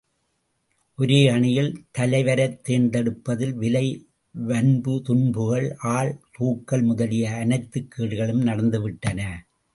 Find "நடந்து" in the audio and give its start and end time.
8.41-8.81